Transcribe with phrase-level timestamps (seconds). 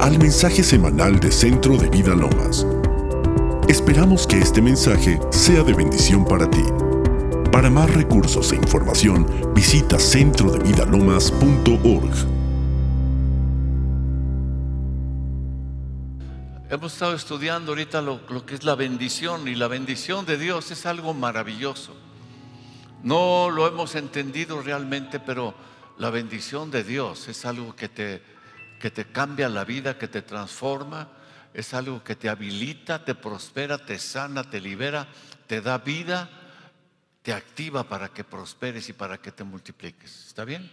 [0.00, 2.66] Al mensaje semanal de Centro de Vida Lomas.
[3.68, 6.64] Esperamos que este mensaje sea de bendición para ti.
[7.52, 12.14] Para más recursos e información, visita centrodevidalomas.org.
[16.70, 20.86] Hemos estado estudiando ahorita lo, que es la bendición y la bendición de Dios es
[20.86, 21.94] algo maravilloso.
[23.02, 25.54] No lo hemos entendido realmente, pero
[25.98, 28.22] la bendición de Dios es algo que te
[28.80, 31.08] que te cambia la vida, que te transforma,
[31.54, 35.06] es algo que te habilita, te prospera, te sana, te libera,
[35.46, 36.28] te da vida,
[37.22, 40.26] te activa para que prosperes y para que te multipliques.
[40.26, 40.70] ¿Está bien?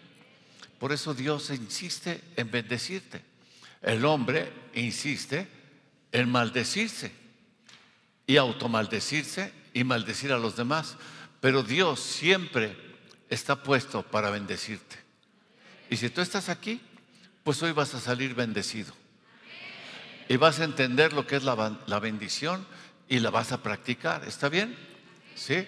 [0.79, 3.23] Por eso Dios insiste en bendecirte.
[3.81, 5.47] El hombre insiste
[6.11, 7.11] en maldecirse
[8.25, 10.95] y automaldecirse y maldecir a los demás.
[11.41, 12.75] Pero Dios siempre
[13.29, 14.95] está puesto para bendecirte.
[15.89, 16.81] Y si tú estás aquí,
[17.47, 18.93] pues hoy vas a salir bendecido.
[20.27, 21.55] Y vas a entender lo que es la,
[22.01, 22.67] bendición
[23.07, 24.25] y la vas a practicar.
[24.27, 24.77] ¿Está bien?
[25.33, 25.65] ¿Sí?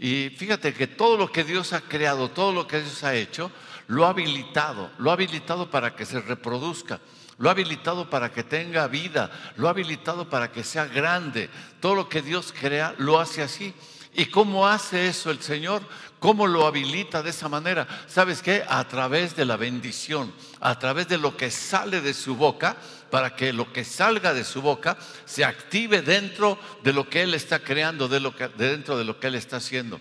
[0.00, 3.52] Y fíjate que todo lo que Dios ha creado, todo lo que Dios ha hecho,
[3.86, 6.98] lo ha habilitado, lo ha habilitado para que se reproduzca,
[7.38, 11.48] lo ha habilitado para que tenga vida, lo ha habilitado para que sea grande.
[11.78, 13.72] Todo lo que Dios crea lo hace así.
[14.12, 15.82] ¿Y cómo hace eso el Señor?
[16.18, 17.86] ¿Cómo lo habilita de esa manera?
[18.08, 18.64] ¿Sabes qué?
[18.68, 22.76] A través de la bendición, a través de lo que sale de su boca,
[23.10, 27.34] para que lo que salga de su boca se active dentro de lo que Él
[27.34, 30.00] está creando, de lo que, dentro de lo que Él está haciendo.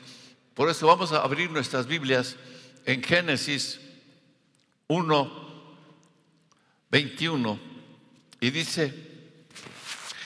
[0.55, 2.35] Por eso vamos a abrir nuestras Biblias
[2.85, 3.80] en Génesis
[4.87, 5.75] 1,
[6.89, 7.59] 21,
[8.41, 8.93] y dice,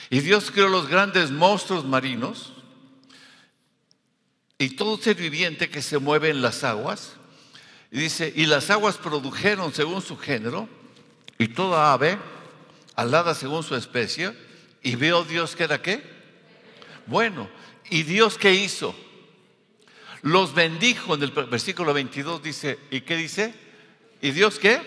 [0.08, 2.53] y Dios creó los grandes monstruos marinos,
[4.58, 7.14] y todo ser viviente que se mueve en las aguas.
[7.90, 10.68] Y dice, y las aguas produjeron según su género,
[11.38, 12.18] y toda ave
[12.96, 14.32] alada según su especie,
[14.82, 16.02] y veo Dios que era qué?
[17.06, 17.48] Bueno,
[17.90, 18.94] ¿y Dios qué hizo?
[20.22, 23.54] Los bendijo en el versículo 22 dice, ¿y qué dice?
[24.22, 24.80] ¿Y Dios qué?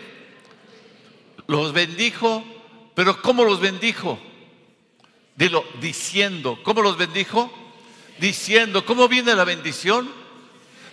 [1.48, 2.44] Los bendijo,
[2.96, 4.20] pero ¿cómo los bendijo?
[5.36, 7.52] Dilo, diciendo, ¿cómo los bendijo?
[8.20, 10.10] Diciendo, ¿cómo viene la bendición?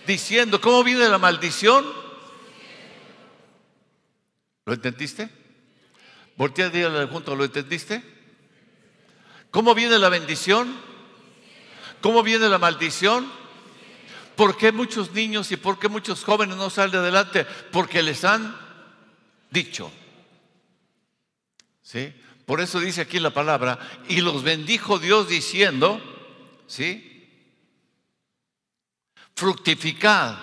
[0.07, 1.85] Diciendo, ¿cómo viene la maldición?
[4.65, 5.29] ¿Lo entendiste?
[6.37, 8.03] Voltea a decirle ¿lo entendiste?
[9.51, 10.75] ¿Cómo viene la bendición?
[12.01, 13.31] ¿Cómo viene la maldición?
[14.35, 17.45] ¿Por qué muchos niños y por qué muchos jóvenes no salen adelante?
[17.71, 18.55] Porque les han
[19.49, 19.91] dicho.
[21.81, 22.13] ¿Sí?
[22.45, 26.01] Por eso dice aquí la palabra, y los bendijo Dios diciendo,
[26.67, 27.14] ¿sí?
[29.35, 30.35] Fructificad,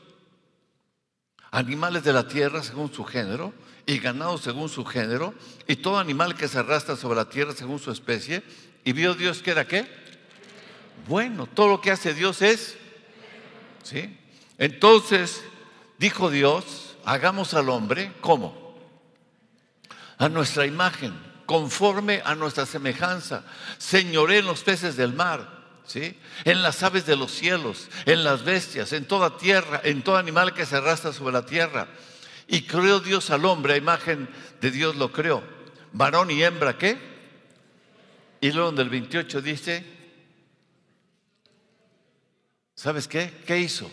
[1.50, 3.52] animales de la tierra según su género
[3.86, 5.32] y ganado según su género
[5.68, 8.42] y todo animal que se arrastra sobre la tierra según su especie
[8.86, 9.84] ¿Y vio Dios que era qué?
[11.08, 12.76] Bueno, todo lo que hace Dios es.
[13.82, 14.16] ¿Sí?
[14.58, 15.42] Entonces
[15.98, 18.78] dijo Dios, hagamos al hombre, ¿cómo?
[20.18, 21.12] A nuestra imagen,
[21.46, 23.42] conforme a nuestra semejanza.
[23.78, 26.16] Señoré en los peces del mar, ¿sí?
[26.44, 30.54] En las aves de los cielos, en las bestias, en toda tierra, en todo animal
[30.54, 31.88] que se arrastra sobre la tierra.
[32.48, 34.28] Y creó Dios al hombre, a imagen
[34.60, 35.42] de Dios lo creó.
[35.92, 36.96] Varón y hembra, ¿qué?
[38.40, 39.84] Y luego en el 28 dice,
[42.74, 43.32] ¿sabes qué?
[43.46, 43.90] ¿Qué hizo?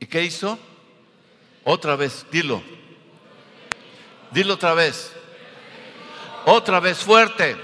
[0.00, 0.58] ¿Y qué hizo?
[1.64, 2.62] Otra vez, dilo.
[4.30, 5.12] Dilo otra vez.
[6.46, 7.56] Otra vez fuerte.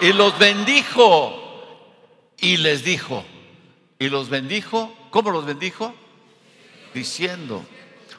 [0.00, 1.36] Y los bendijo.
[2.38, 3.24] Y les dijo.
[3.98, 4.96] Y los bendijo.
[5.10, 5.94] ¿Cómo los bendijo?
[6.94, 7.64] Diciendo.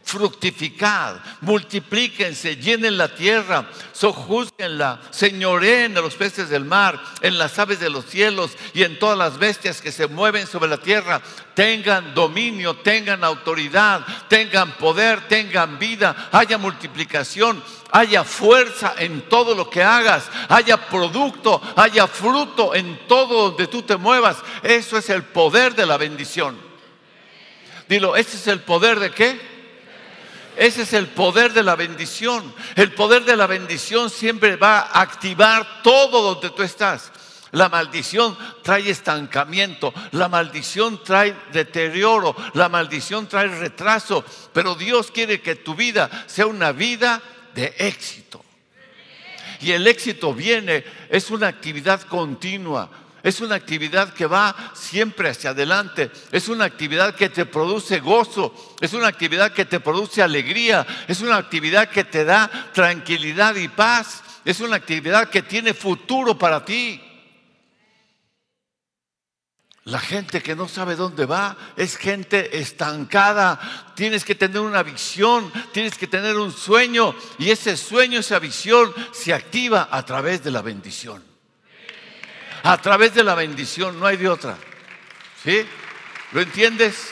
[0.04, 7.80] Fructificad, multiplíquense, llenen la tierra, sojúzguenla, señoreen a los peces del mar, en las aves
[7.80, 11.22] de los cielos y en todas las bestias que se mueven sobre la tierra.
[11.54, 19.70] Tengan dominio, tengan autoridad, tengan poder, tengan vida, haya multiplicación, haya fuerza en todo lo
[19.70, 24.38] que hagas, haya producto, haya fruto en todo donde tú te muevas.
[24.64, 26.58] Eso es el poder de la bendición.
[27.88, 29.51] Dilo, ¿ese es el poder de qué?
[30.56, 32.54] Ese es el poder de la bendición.
[32.76, 37.12] El poder de la bendición siempre va a activar todo donde tú estás.
[37.52, 45.42] La maldición trae estancamiento, la maldición trae deterioro, la maldición trae retraso, pero Dios quiere
[45.42, 47.22] que tu vida sea una vida
[47.54, 48.42] de éxito.
[49.60, 52.90] Y el éxito viene, es una actividad continua,
[53.24, 56.12] es una actividad que va siempre hacia adelante.
[56.32, 58.54] Es una actividad que te produce gozo.
[58.82, 60.86] Es una actividad que te produce alegría.
[61.08, 64.24] Es una actividad que te da tranquilidad y paz.
[64.44, 67.00] Es una actividad que tiene futuro para ti.
[69.84, 73.94] La gente que no sabe dónde va es gente estancada.
[73.96, 78.94] Tienes que tener una visión, tienes que tener un sueño y ese sueño, esa visión
[79.12, 81.31] se activa a través de la bendición
[82.64, 84.58] a través de la bendición, no hay de otra.
[85.44, 85.66] ¿Sí?
[86.32, 87.12] ¿Lo entiendes?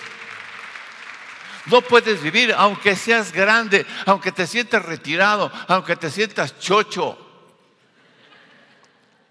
[1.66, 7.18] No puedes vivir aunque seas grande, aunque te sientas retirado, aunque te sientas chocho.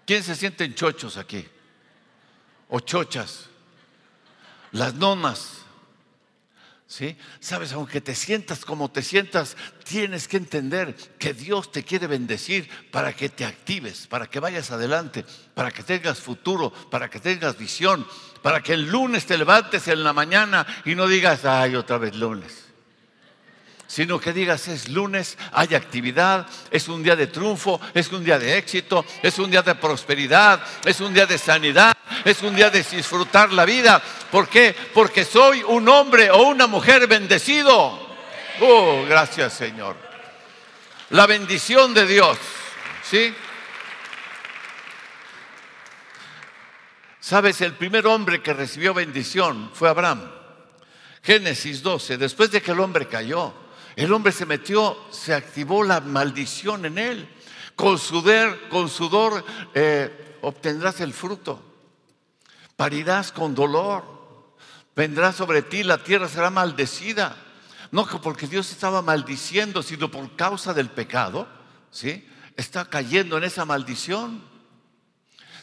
[0.05, 1.47] ¿Quién se sienten chochos aquí?
[2.69, 3.45] O chochas.
[4.71, 5.58] Las nonas.
[6.89, 7.15] ¿Sí?
[7.39, 12.67] Sabes, aunque te sientas como te sientas, tienes que entender que Dios te quiere bendecir
[12.89, 17.59] para que te actives, para que vayas adelante, para que tengas futuro, para que tengas
[17.59, 18.07] visión,
[18.41, 22.15] para que el lunes te levantes en la mañana y no digas, ay, otra vez
[22.15, 22.68] lunes
[23.89, 28.37] sino que digas es lunes, hay actividad, es un día de triunfo, es un día
[28.37, 32.69] de éxito, es un día de prosperidad, es un día de sanidad, es un día
[32.69, 33.99] de disfrutar la vida.
[34.31, 34.75] ¿Por qué?
[34.93, 37.99] Porque soy un hombre o una mujer bendecido.
[38.61, 39.97] Oh, gracias Señor.
[41.09, 42.37] La bendición de Dios,
[43.01, 43.33] ¿sí?
[47.19, 50.31] Sabes, el primer hombre que recibió bendición fue Abraham.
[51.23, 53.68] Génesis 12, después de que el hombre cayó,
[53.99, 57.29] el hombre se metió, se activó la maldición en él.
[57.75, 61.61] Con sudor, eh, obtendrás el fruto.
[62.77, 64.05] Parirás con dolor.
[64.95, 67.35] Vendrá sobre ti, la tierra será maldecida.
[67.91, 71.45] No porque Dios estaba maldiciendo, sino por causa del pecado.
[71.91, 72.25] ¿sí?
[72.55, 74.41] Está cayendo en esa maldición.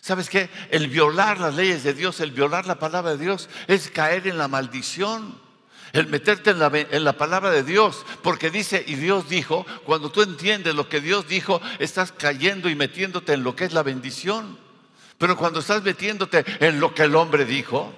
[0.02, 0.50] ¿Sabes qué?
[0.70, 4.36] El violar las leyes de Dios, el violar la palabra de Dios, es caer en
[4.36, 5.45] la maldición
[5.96, 10.10] el meterte en la, en la, palabra de Dios, porque dice, y Dios dijo, cuando
[10.10, 13.82] tú entiendes lo que Dios dijo, estás cayendo y metiéndote en lo que es la
[13.82, 14.58] bendición.
[15.18, 17.94] Pero cuando estás metiéndote en lo que el hombre dijo,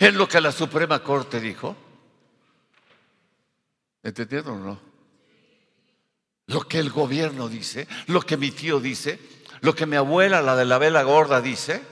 [0.00, 1.76] en lo que la Suprema Corte dijo,
[4.02, 4.80] ¿entendieron o no?
[6.48, 9.20] Lo que el gobierno dice, lo que mi tío dice,
[9.60, 11.82] lo que mi abuela, la de la vela gorda, dice,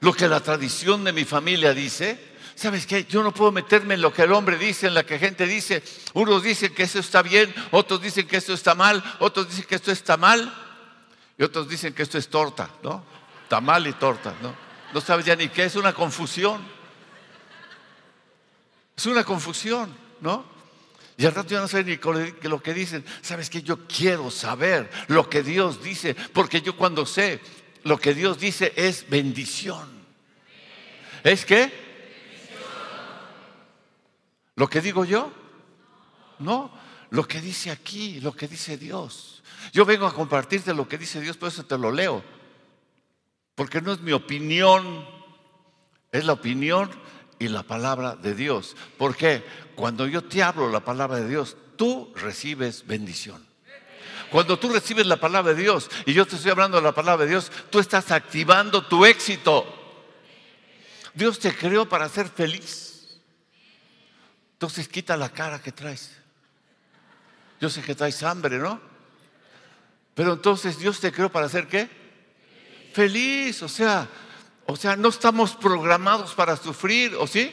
[0.00, 3.04] lo que la tradición de mi familia dice, ¿Sabes qué?
[3.04, 5.82] Yo no puedo meterme en lo que el hombre dice, en lo que gente dice.
[6.14, 9.74] Unos dicen que eso está bien, otros dicen que esto está mal, otros dicen que
[9.74, 10.52] esto está mal
[11.38, 13.04] y otros dicen que esto es torta, ¿no?
[13.48, 14.54] Tamal y torta, ¿no?
[14.92, 16.60] No sabes ya ni qué, es una confusión.
[18.96, 20.44] Es una confusión, ¿no?
[21.16, 21.98] Y al rato ya no sé ni
[22.42, 23.04] lo que dicen.
[23.22, 23.62] ¿Sabes qué?
[23.62, 27.40] Yo quiero saber lo que Dios dice, porque yo cuando sé
[27.84, 29.88] lo que Dios dice es bendición.
[31.24, 31.81] ¿Es qué?
[34.56, 35.32] ¿Lo que digo yo?
[36.38, 36.70] No,
[37.10, 39.42] lo que dice aquí, lo que dice Dios.
[39.72, 42.22] Yo vengo a compartirte lo que dice Dios, por eso te lo leo.
[43.54, 45.06] Porque no es mi opinión,
[46.10, 46.90] es la opinión
[47.38, 48.76] y la palabra de Dios.
[48.98, 49.44] Porque
[49.74, 53.46] cuando yo te hablo la palabra de Dios, tú recibes bendición.
[54.30, 57.24] Cuando tú recibes la palabra de Dios y yo te estoy hablando de la palabra
[57.24, 59.66] de Dios, tú estás activando tu éxito.
[61.12, 62.91] Dios te creó para ser feliz.
[64.62, 66.12] Entonces quita la cara que traes.
[67.60, 68.80] Yo sé que traes hambre, ¿no?
[70.14, 71.90] Pero entonces Dios te creó para hacer qué?
[72.94, 74.06] Feliz, o sea,
[74.66, 77.52] o sea, no estamos programados para sufrir, ¿o sí?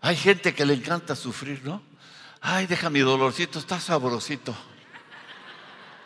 [0.00, 1.82] Hay gente que le encanta sufrir, ¿no?
[2.40, 4.56] Ay, deja mi dolorcito, está sabrosito.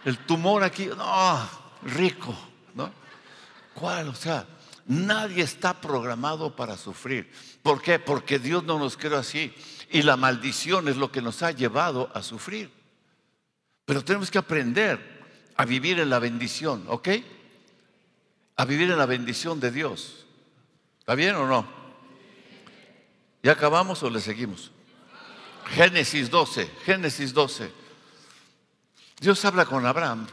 [0.04, 1.48] El tumor aquí, no,
[1.82, 2.36] rico,
[2.74, 2.90] ¿no?
[3.74, 4.08] ¿Cuál?
[4.08, 4.44] O sea,
[4.90, 7.30] Nadie está programado para sufrir.
[7.62, 8.00] ¿Por qué?
[8.00, 9.54] Porque Dios no nos creó así.
[9.88, 12.72] Y la maldición es lo que nos ha llevado a sufrir.
[13.84, 15.20] Pero tenemos que aprender
[15.54, 17.08] a vivir en la bendición, ¿ok?
[18.56, 20.26] A vivir en la bendición de Dios.
[20.98, 21.68] ¿Está bien o no?
[23.44, 24.72] ¿Ya acabamos o le seguimos?
[25.66, 27.70] Génesis 12, Génesis 12.
[29.20, 30.26] Dios habla con Abraham.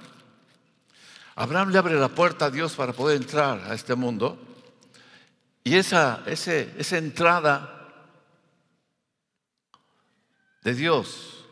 [1.35, 4.46] Abraham le abre la puerta a Dios para poder entrar a este mundo.
[5.67, 7.91] Y esa, esa entrada
[10.63, 11.45] de Dios,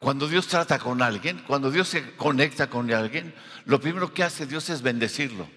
[0.00, 3.36] cuando Dios trata con alguien, cuando Dios se conecta con alguien,
[3.66, 5.48] lo primero que hace Dios es bendecirlo.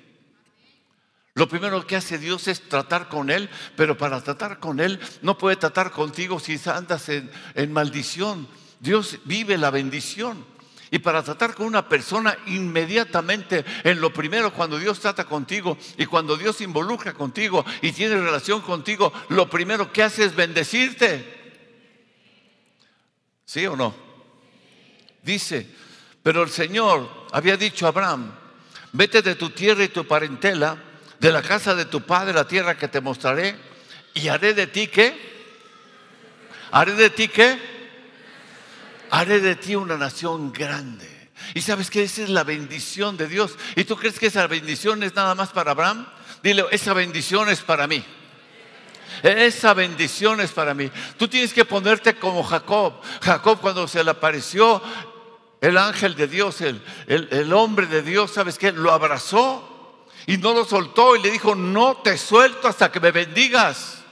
[1.34, 5.36] Lo primero que hace Dios es tratar con Él, pero para tratar con Él no
[5.36, 8.48] puede tratar contigo si andas en, en maldición.
[8.80, 10.46] Dios vive la bendición.
[10.92, 16.06] Y para tratar con una persona inmediatamente, en lo primero, cuando Dios trata contigo y
[16.06, 21.34] cuando Dios involucra contigo y tiene relación contigo, lo primero que hace es bendecirte.
[23.46, 23.96] ¿Sí o no?
[25.22, 25.68] Dice,
[26.22, 28.32] pero el Señor había dicho a Abraham,
[28.92, 30.78] vete de tu tierra y tu parentela,
[31.20, 33.56] de la casa de tu padre, la tierra que te mostraré,
[34.14, 35.36] y haré de ti qué?
[36.72, 37.75] ¿Haré de ti qué?
[39.12, 41.10] Haré de ti una nación grande.
[41.54, 43.58] Y sabes que esa es la bendición de Dios.
[43.76, 46.08] ¿Y tú crees que esa bendición es nada más para Abraham?
[46.42, 48.04] Dile, esa bendición es para mí.
[49.24, 50.92] Esa bendición es para mí.
[51.18, 52.94] Tú tienes que ponerte como Jacob.
[53.22, 54.82] Jacob cuando se le apareció
[55.62, 58.72] el ángel de Dios, el, el, hombre de Dios, ¿sabes qué?
[58.72, 63.12] Lo abrazó y no lo soltó y le dijo, no te suelto hasta que me
[63.12, 64.04] bendigas.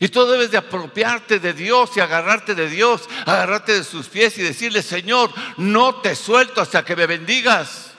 [0.00, 4.36] Y tú debes de apropiarte de Dios y agarrarte de Dios, agarrarte de sus pies
[4.38, 7.92] y decirle, Señor, no te suelto hasta que me bendigas.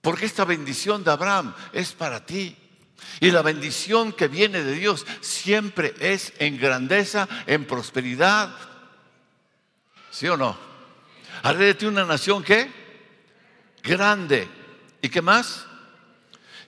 [0.00, 2.56] Porque esta bendición de Abraham es para ti.
[3.20, 8.54] Y la bendición que viene de Dios siempre es en grandeza, en prosperidad.
[10.10, 10.56] ¿Sí o no?
[11.42, 12.70] Haré de ti una nación que
[13.82, 14.48] grande.
[15.00, 15.66] ¿Y qué más?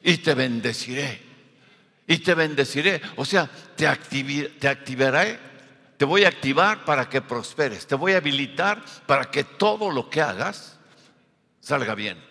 [0.03, 1.34] Y te bendeciré
[2.07, 3.01] y te bendeciré.
[3.17, 5.39] O sea, te, te activaré,
[5.97, 10.11] te voy a activar para que prosperes, te voy a habilitar para que todo lo
[10.11, 10.79] que hagas
[11.61, 12.23] salga bien.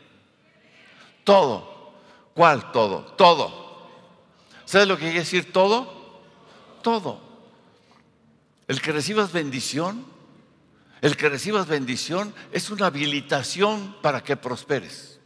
[1.24, 1.94] Todo.
[2.34, 3.04] ¿Cuál todo?
[3.16, 3.90] Todo.
[4.66, 6.22] ¿Sabes lo que quiere decir todo?
[6.82, 7.22] Todo.
[8.68, 10.06] El que recibas bendición,
[11.02, 15.20] el que recibas bendición es una habilitación para que prosperes.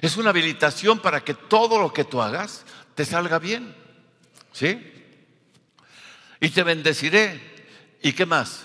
[0.00, 2.64] Es una habilitación para que todo lo que tú hagas
[2.94, 3.79] te salga bien.
[4.52, 4.78] ¿Sí?
[6.40, 7.40] Y te bendeciré.
[8.02, 8.64] ¿Y qué más?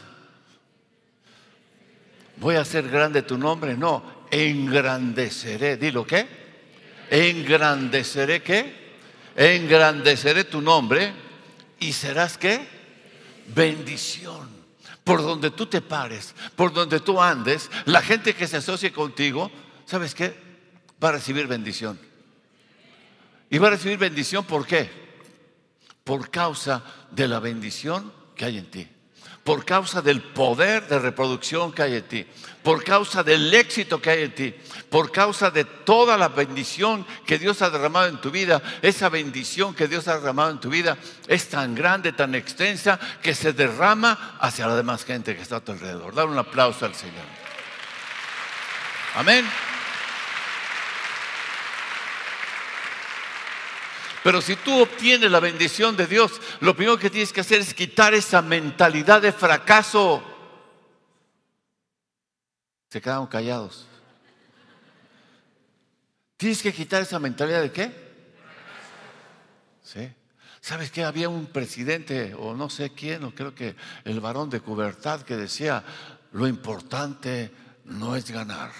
[2.37, 3.75] ¿Voy a hacer grande tu nombre?
[3.77, 5.77] No, engrandeceré.
[5.77, 6.27] Dilo, ¿qué?
[7.09, 8.85] Engrandeceré, ¿qué?
[9.35, 11.13] Engrandeceré tu nombre
[11.79, 12.65] y serás, ¿qué?
[13.53, 14.49] Bendición.
[15.03, 19.51] Por donde tú te pares, por donde tú andes, la gente que se asocie contigo,
[19.85, 20.35] ¿sabes qué?
[21.03, 21.99] Va a recibir bendición.
[23.49, 25.04] Y va a recibir bendición, ¿por qué?
[26.05, 28.87] Por causa de la bendición que hay en ti,
[29.43, 32.27] por causa del poder de reproducción que hay en ti,
[32.61, 34.55] por causa del éxito que hay en ti,
[34.89, 38.61] por causa de toda la bendición que Dios ha derramado en tu vida.
[38.83, 40.95] Esa bendición que Dios ha derramado en tu vida
[41.27, 45.63] es tan grande, tan extensa, que se derrama hacia la demás gente que está a
[45.63, 46.13] tu alrededor.
[46.13, 47.25] Dar un aplauso al Señor.
[49.15, 49.43] Amén.
[54.25, 57.75] Pero si tú obtienes la bendición de Dios, lo primero que tienes que hacer es
[57.75, 60.23] quitar esa mentalidad de fracaso.
[62.89, 63.85] Se quedaron callados.
[66.37, 67.91] Tienes que quitar esa mentalidad de qué?
[69.83, 70.11] ¿Sí?
[70.59, 74.59] ¿Sabes que había un presidente, o no sé quién, o creo que el varón de
[74.59, 75.83] Cubertad, que decía,
[76.31, 77.51] lo importante
[77.83, 78.71] no es ganar,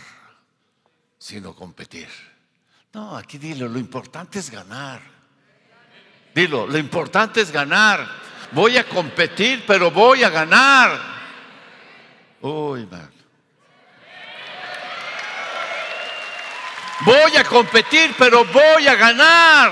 [1.19, 2.09] sino competir.
[2.93, 5.14] No, aquí dile, lo importante es ganar.
[6.35, 8.05] Dilo, lo importante es ganar.
[8.51, 10.99] Voy a competir, pero voy a ganar.
[12.41, 13.09] Uy, man.
[17.05, 19.71] Voy a competir, pero voy a ganar.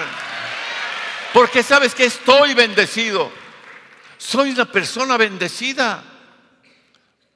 [1.34, 3.29] Porque sabes que estoy bendecido.
[4.17, 6.01] Soy una persona bendecida.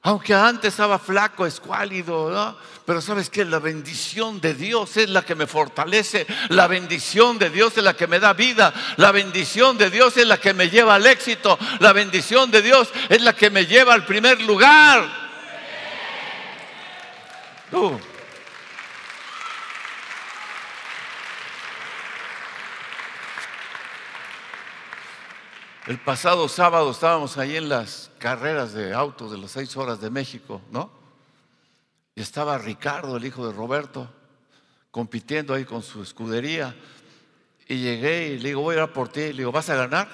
[0.02, 2.56] Aunque antes estaba flaco, escuálido, ¿no?
[2.88, 7.50] pero sabes que la bendición de Dios es la que me fortalece, la bendición de
[7.50, 10.70] Dios es la que me da vida, la bendición de Dios es la que me
[10.70, 15.06] lleva al éxito, la bendición de Dios es la que me lleva al primer lugar.
[17.72, 17.98] Uh.
[25.88, 30.10] El pasado sábado estábamos ahí en las carreras de autos de las seis horas de
[30.10, 30.90] México, ¿no?
[32.14, 34.10] Y estaba Ricardo, el hijo de Roberto,
[34.90, 36.74] compitiendo ahí con su escudería.
[37.68, 39.20] Y llegué y le digo, voy a ir por ti.
[39.20, 40.08] Le digo, ¿vas a ganar?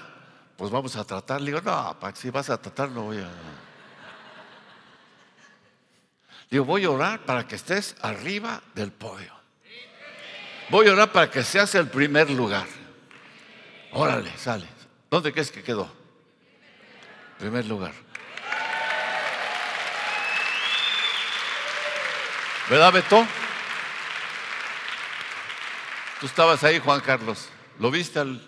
[0.57, 1.41] Pues vamos a tratar.
[1.41, 3.21] Le digo, no, si vas a tratar no voy a...
[6.51, 9.33] Le digo, voy a orar para que estés arriba del podio.
[10.69, 12.67] Voy a orar para que seas el primer lugar.
[13.93, 14.67] Órale, sale.
[15.11, 16.04] ¿Dónde crees que quedó?
[17.39, 17.93] Primer lugar.
[22.71, 23.27] ¿Verdad, Beto?
[26.21, 27.49] Tú estabas ahí, Juan Carlos.
[27.79, 28.41] ¿Lo viste al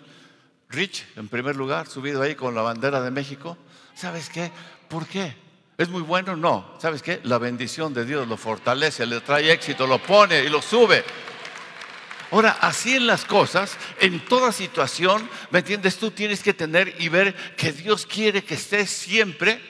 [0.69, 3.57] Rich en primer lugar, subido ahí con la bandera de México?
[3.93, 4.51] ¿Sabes qué?
[4.89, 5.35] ¿Por qué?
[5.77, 6.35] ¿Es muy bueno?
[6.35, 6.75] No.
[6.79, 7.19] ¿Sabes qué?
[7.23, 11.05] La bendición de Dios lo fortalece, le trae éxito, lo pone y lo sube.
[12.31, 15.97] Ahora, así en las cosas, en toda situación, ¿me entiendes?
[15.97, 19.61] Tú tienes que tener y ver que Dios quiere que estés siempre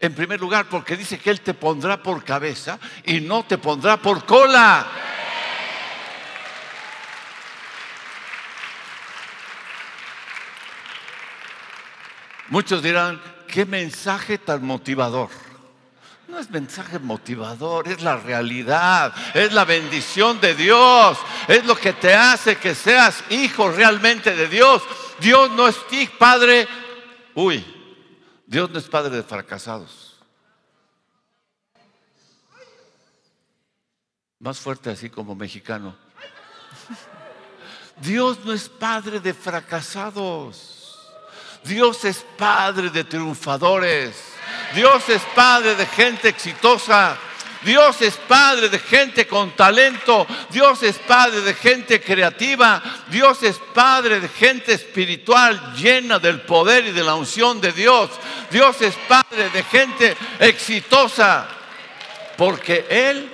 [0.00, 3.96] en primer lugar, porque dice que Él te pondrá por cabeza y no te pondrá
[3.96, 4.86] por cola.
[12.48, 15.45] Muchos dirán, qué mensaje tan motivador.
[16.28, 21.92] No es mensaje motivador, es la realidad, es la bendición de Dios, es lo que
[21.92, 24.82] te hace que seas hijo realmente de Dios.
[25.20, 25.76] Dios no es
[26.18, 26.66] padre,
[27.34, 27.64] uy,
[28.44, 30.16] Dios no es padre de fracasados.
[34.38, 35.96] Más fuerte así como mexicano.
[38.00, 40.98] Dios no es padre de fracasados.
[41.64, 44.35] Dios es padre de triunfadores.
[44.74, 47.16] Dios es padre de gente exitosa.
[47.62, 50.26] Dios es padre de gente con talento.
[50.50, 52.82] Dios es padre de gente creativa.
[53.08, 58.10] Dios es padre de gente espiritual llena del poder y de la unción de Dios.
[58.50, 61.48] Dios es padre de gente exitosa.
[62.36, 63.30] Porque Él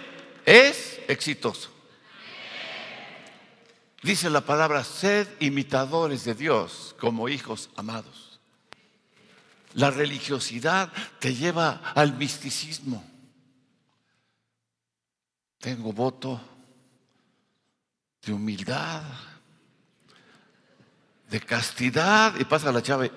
[0.47, 1.71] es exitoso.
[4.02, 8.22] Dice la palabra, sed imitadores de Dios como hijos amados.
[9.75, 13.04] La religiosidad te lleva al misticismo.
[15.58, 16.41] Tengo voto
[18.23, 19.02] de humildad,
[21.30, 22.35] de castidad.
[22.39, 23.11] Y pasa la chave.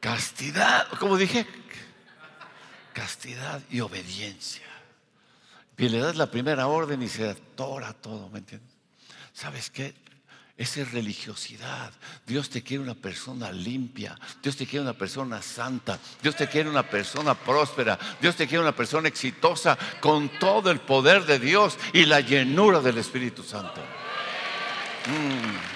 [0.00, 1.46] Castidad, como dije,
[2.92, 4.73] castidad y obediencia.
[5.76, 8.70] Y le das la primera orden y se atora todo, ¿me entiendes?
[9.32, 9.94] ¿Sabes qué?
[10.56, 11.92] Esa es religiosidad.
[12.24, 14.16] Dios te quiere una persona limpia.
[14.40, 15.98] Dios te quiere una persona santa.
[16.22, 17.98] Dios te quiere una persona próspera.
[18.20, 22.80] Dios te quiere una persona exitosa con todo el poder de Dios y la llenura
[22.80, 23.80] del Espíritu Santo.
[25.06, 25.74] Mm.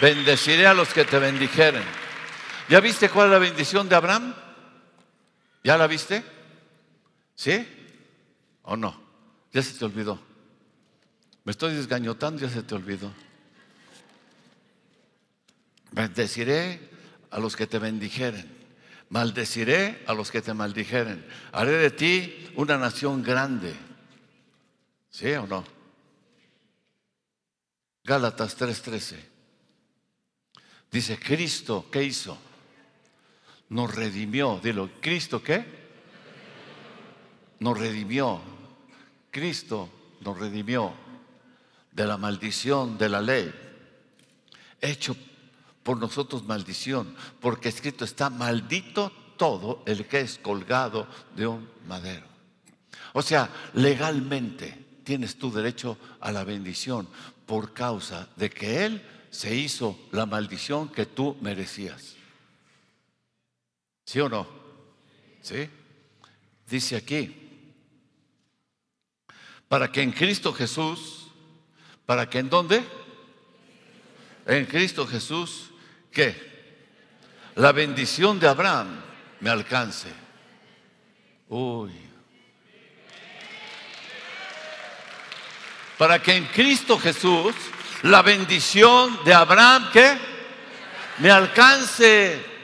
[0.00, 1.84] Bendeciré a los que te bendijeren.
[2.68, 4.34] ¿Ya viste cuál es la bendición de Abraham?
[5.66, 6.22] ¿Ya la viste?
[7.34, 7.66] ¿Sí?
[8.62, 9.02] ¿O no?
[9.52, 10.16] Ya se te olvidó.
[11.42, 13.12] Me estoy desgañotando, ya se te olvidó.
[15.90, 16.88] Bendeciré
[17.32, 18.48] a los que te bendijeren.
[19.08, 21.26] Maldeciré a los que te maldijeren.
[21.50, 23.74] Haré de ti una nación grande.
[25.10, 25.64] ¿Sí o no?
[28.04, 29.16] Gálatas 3:13.
[30.92, 32.45] Dice, Cristo, ¿qué hizo?
[33.68, 34.60] Nos redimió.
[34.62, 35.64] Dilo, ¿Cristo qué?
[37.60, 38.40] Nos redimió.
[39.30, 39.88] Cristo
[40.20, 40.92] nos redimió
[41.92, 43.52] de la maldición de la ley.
[44.80, 45.16] Hecho
[45.82, 52.26] por nosotros maldición, porque escrito está maldito todo el que es colgado de un madero.
[53.12, 57.08] O sea, legalmente tienes tu derecho a la bendición
[57.46, 62.16] por causa de que Él se hizo la maldición que tú merecías.
[64.06, 64.46] ¿Sí o no?
[65.42, 65.68] ¿Sí?
[66.68, 67.34] Dice aquí,
[69.68, 71.26] para que en Cristo Jesús,
[72.06, 72.84] para que en dónde?
[74.46, 75.70] En Cristo Jesús,
[76.12, 76.86] ¿qué?
[77.56, 79.02] La bendición de Abraham
[79.40, 80.08] me alcance.
[81.48, 81.92] Uy.
[85.98, 87.54] Para que en Cristo Jesús
[88.02, 90.16] la bendición de Abraham, ¿qué?
[91.18, 92.55] Me alcance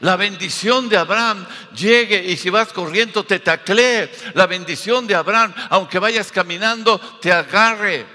[0.00, 4.10] la bendición de Abraham llegue y si vas corriendo te taclee.
[4.34, 8.06] La bendición de Abraham, aunque vayas caminando, te agarre,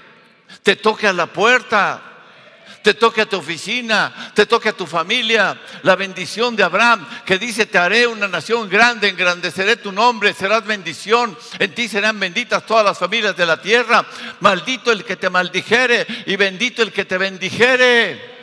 [0.62, 2.02] te toque a la puerta.
[2.82, 5.60] te toque a tu oficina, te toque a tu familia.
[5.82, 10.64] La bendición de Abraham que dice, te haré una nación grande, engrandeceré tu nombre, serás
[10.64, 11.36] bendición.
[11.58, 14.06] En ti serán benditas todas las familias de la tierra.
[14.38, 18.35] Maldito el que te maldijere y bendito el que te bendijere.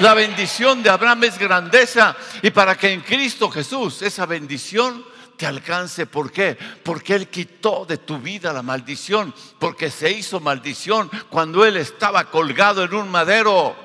[0.00, 5.04] La bendición de Abraham es grandeza y para que en Cristo Jesús esa bendición
[5.36, 6.06] te alcance.
[6.06, 6.56] ¿Por qué?
[6.84, 12.30] Porque Él quitó de tu vida la maldición, porque se hizo maldición cuando Él estaba
[12.30, 13.76] colgado en un madero.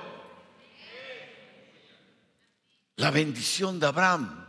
[2.98, 4.46] La bendición de Abraham,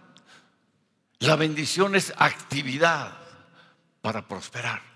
[1.20, 3.16] la bendición es actividad
[4.03, 4.93] para prosperar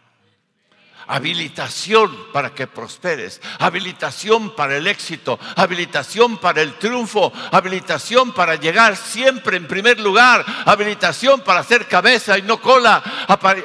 [1.09, 8.97] habilitación para que prosperes, habilitación para el éxito, habilitación para el triunfo, habilitación para llegar
[8.97, 13.03] siempre en primer lugar, habilitación para hacer cabeza y no cola,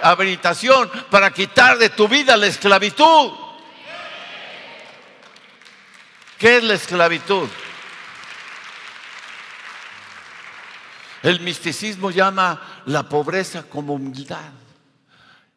[0.02, 3.34] habilitación para quitar de tu vida la esclavitud.
[6.38, 7.48] ¿Qué es la esclavitud?
[11.22, 14.63] El misticismo llama la pobreza como humildad.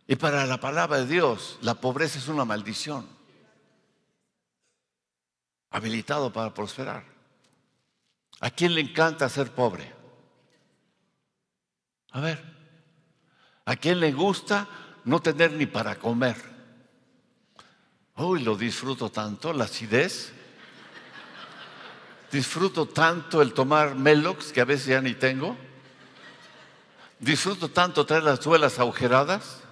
[0.07, 3.07] Y para la palabra de Dios, la pobreza es una maldición.
[5.71, 7.05] Habilitado para prosperar.
[8.41, 9.93] ¿A quién le encanta ser pobre?
[12.13, 12.43] A ver,
[13.65, 14.69] ¿a quién le gusta
[15.05, 16.37] no tener ni para comer?
[18.17, 20.33] Uy, lo disfruto tanto, la acidez.
[22.31, 25.57] Disfruto tanto el tomar Melox, que a veces ya ni tengo.
[27.19, 29.66] Disfruto tanto traer las suelas agujeradas.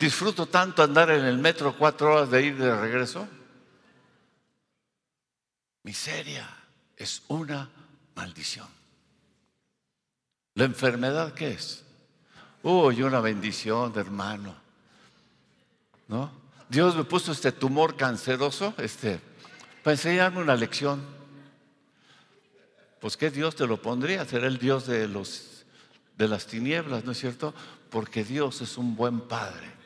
[0.00, 3.28] Disfruto tanto andar en el metro cuatro horas de ir de regreso.
[5.82, 6.48] Miseria
[6.96, 7.68] es una
[8.14, 8.66] maldición.
[10.54, 11.84] ¿La enfermedad qué es?
[12.62, 14.54] Uy, una bendición, hermano.
[16.08, 16.32] ¿No?
[16.70, 19.20] Dios me puso este tumor canceroso, este,
[19.84, 21.04] para enseñarme una lección.
[23.00, 25.64] Pues qué Dios te lo pondría, será el Dios de los
[26.16, 27.54] de las tinieblas, ¿no es cierto?
[27.90, 29.79] Porque Dios es un buen padre.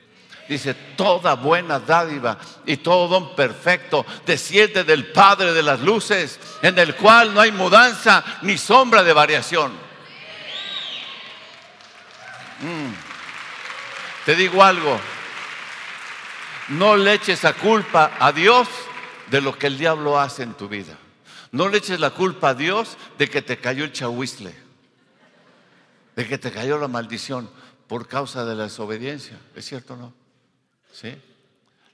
[0.48, 6.78] Dice, toda buena dádiva y todo don perfecto desciende del Padre de las luces, en
[6.78, 9.72] el cual no hay mudanza ni sombra de variación.
[12.60, 12.92] Mm.
[14.26, 15.00] Te digo algo,
[16.68, 18.68] no le eches la culpa a Dios
[19.30, 20.96] de lo que el diablo hace en tu vida.
[21.52, 24.54] No le eches la culpa a Dios de que te cayó el chahuizle,
[26.16, 27.50] de que te cayó la maldición
[27.86, 29.38] por causa de la desobediencia.
[29.54, 30.23] ¿Es cierto o no?
[30.94, 31.12] ¿Sí?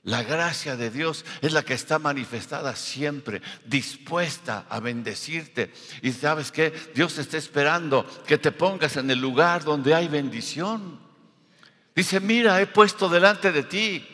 [0.03, 5.71] La gracia de Dios es la que está manifestada siempre, dispuesta a bendecirte.
[6.01, 10.99] Y sabes que Dios está esperando que te pongas en el lugar donde hay bendición.
[11.95, 14.07] Dice, mira, he puesto delante de ti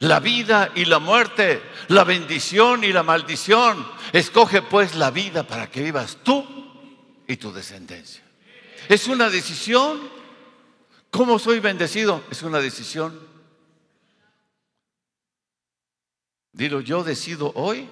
[0.00, 3.86] la vida y la muerte, la bendición y la maldición.
[4.12, 6.46] Escoge pues la vida para que vivas tú
[7.26, 8.22] y tu descendencia.
[8.88, 10.20] Es una decisión.
[11.10, 12.22] ¿Cómo soy bendecido?
[12.30, 13.30] Es una decisión.
[16.52, 17.88] Dilo, yo decido hoy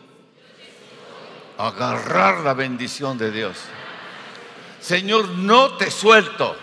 [1.56, 3.56] agarrar la bendición de Dios.
[4.80, 6.56] Señor, no te suelto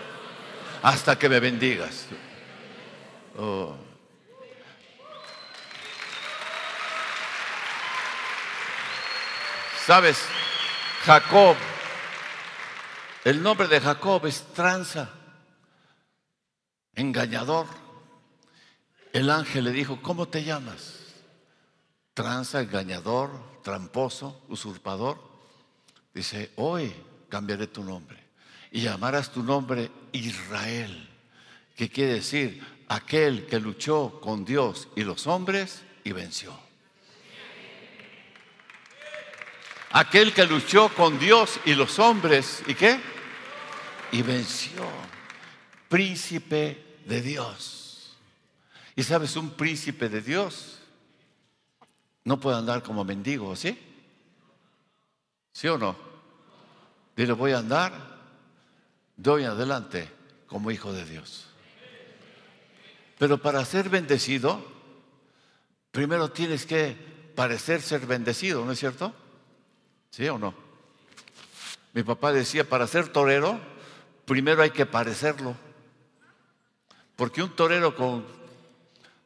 [0.82, 2.06] hasta que me bendigas.
[3.38, 3.76] Oh.
[9.86, 10.18] Sabes,
[11.04, 11.56] Jacob,
[13.24, 15.10] el nombre de Jacob es tranza,
[16.94, 17.66] engañador.
[19.12, 20.95] El ángel le dijo, ¿cómo te llamas?
[22.16, 23.30] Tranza, engañador,
[23.62, 25.18] tramposo, usurpador.
[26.14, 26.90] Dice, hoy
[27.28, 28.18] cambiaré tu nombre
[28.70, 31.10] y llamarás tu nombre Israel,
[31.76, 36.58] que quiere decir aquel que luchó con Dios y los hombres y venció.
[39.90, 42.98] Aquel que luchó con Dios y los hombres y qué?
[44.12, 44.88] Y venció.
[45.90, 48.16] Príncipe de Dios.
[48.94, 50.75] Y sabes, un príncipe de Dios
[52.26, 53.78] no puede andar como mendigo, ¿sí?
[55.52, 55.96] ¿Sí o no?
[57.14, 57.92] Dile, voy a andar
[59.16, 60.10] de hoy adelante
[60.48, 61.46] como hijo de Dios.
[63.16, 64.60] Pero para ser bendecido,
[65.92, 66.96] primero tienes que
[67.36, 69.14] parecer ser bendecido, ¿no es cierto?
[70.10, 70.52] ¿Sí o no?
[71.92, 73.60] Mi papá decía, para ser torero,
[74.24, 75.54] primero hay que parecerlo.
[77.14, 78.26] Porque un torero con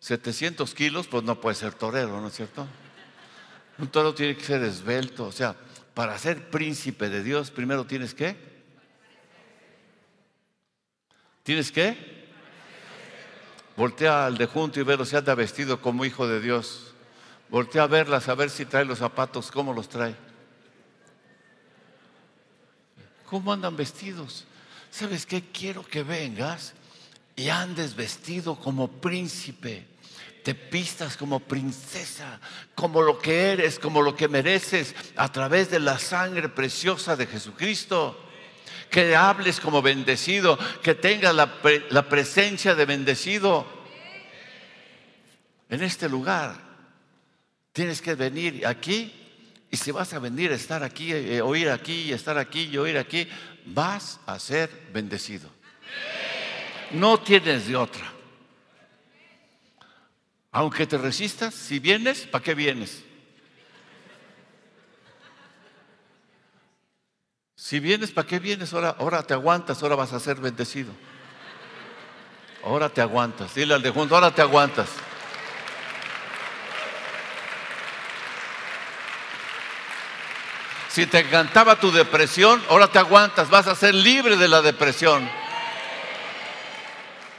[0.00, 2.68] 700 kilos, pues no puede ser torero, ¿no es cierto?
[3.80, 5.24] Un toro tiene que ser esbelto.
[5.26, 5.56] O sea,
[5.94, 8.36] para ser príncipe de Dios, primero tienes que.
[11.42, 12.20] ¿Tienes que?
[13.76, 16.92] Voltea al de junto y velo si anda vestido como hijo de Dios.
[17.48, 20.14] Voltea a verlas, a ver si trae los zapatos, cómo los trae.
[23.24, 24.44] ¿Cómo andan vestidos?
[24.90, 25.42] ¿Sabes qué?
[25.50, 26.74] Quiero que vengas
[27.34, 29.86] y andes vestido como príncipe.
[30.42, 32.40] Te pistas como princesa,
[32.74, 37.26] como lo que eres, como lo que mereces a través de la sangre preciosa de
[37.26, 38.26] Jesucristo.
[38.90, 41.52] Que hables como bendecido, que tengas la,
[41.90, 43.66] la presencia de bendecido
[45.68, 46.56] en este lugar.
[47.72, 49.14] Tienes que venir aquí
[49.70, 52.98] y si vas a venir a estar aquí, eh, oír aquí, estar aquí y oír
[52.98, 53.28] aquí,
[53.66, 55.48] vas a ser bendecido.
[56.90, 58.19] No tienes de otra.
[60.52, 63.04] Aunque te resistas, si vienes, ¿para qué vienes?
[67.54, 68.72] Si vienes, ¿para qué vienes?
[68.72, 70.92] Ahora, ahora te aguantas, ahora vas a ser bendecido.
[72.64, 73.54] Ahora te aguantas.
[73.54, 74.88] Dile al de junto, ahora te aguantas.
[80.88, 85.30] Si te encantaba tu depresión, ahora te aguantas, vas a ser libre de la depresión.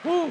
[0.06, 0.30] Uh,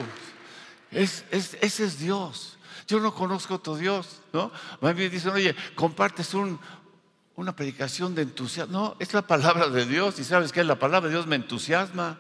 [0.91, 1.27] ese
[1.61, 2.57] es Dios.
[2.87, 4.51] Yo no conozco a tu Dios, ¿no?
[4.81, 8.73] Mí me dicen, oye, compartes una predicación de entusiasmo.
[8.73, 12.19] No, es la palabra de Dios y sabes que la palabra de Dios me entusiasma.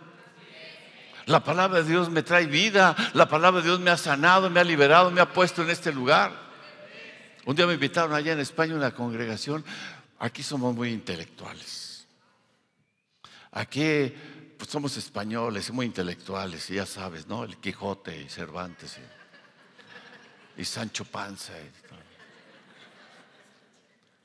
[1.26, 4.60] La palabra de Dios me trae vida, la palabra de Dios me ha sanado, me
[4.60, 6.32] ha liberado, me ha puesto en este lugar.
[7.44, 9.64] Un día me invitaron allá en España a una congregación
[10.20, 12.06] Aquí somos muy intelectuales.
[13.52, 14.12] Aquí
[14.58, 17.44] pues, somos españoles, muy intelectuales, y ya sabes, ¿no?
[17.44, 19.19] El Quijote y Cervantes y,
[20.64, 21.52] Sancho Panza.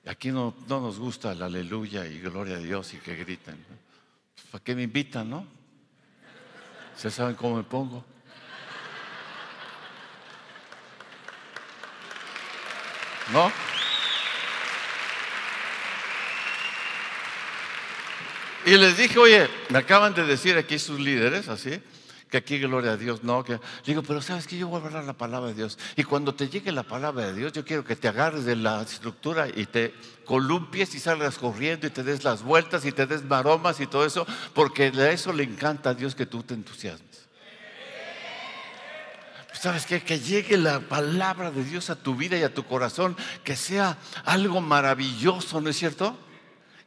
[0.03, 3.63] Y, aquí no, no, nos gusta la aleluya y gloria a Dios y que griten.
[4.51, 5.47] ¿Para qué me invitan, no?
[6.95, 8.05] ¿Se saben cómo me pongo?
[13.31, 13.51] ¿No?
[18.65, 21.79] Y les dije, oye, me acaban de decir aquí sus líderes, así,
[22.35, 25.05] que aquí gloria a Dios, no, que digo, pero sabes que yo voy a hablar
[25.05, 25.79] la palabra de Dios.
[25.95, 28.81] Y cuando te llegue la palabra de Dios, yo quiero que te agarres de la
[28.81, 29.93] estructura y te
[30.25, 34.05] columpies y salgas corriendo y te des las vueltas y te des maromas y todo
[34.05, 37.25] eso, porque a eso le encanta a Dios que tú te entusiasmes.
[39.53, 40.03] ¿Sabes qué?
[40.03, 43.97] Que llegue la palabra de Dios a tu vida y a tu corazón, que sea
[44.25, 46.17] algo maravilloso, ¿no es cierto?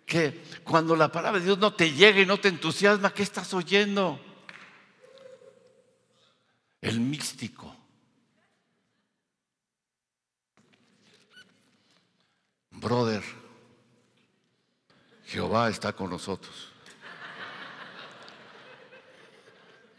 [0.05, 3.53] que cuando la palabra de Dios no te llega y no te entusiasma, ¿qué estás
[3.53, 4.19] oyendo?
[6.81, 7.75] El místico.
[12.71, 13.23] Brother,
[15.27, 16.73] Jehová está con nosotros.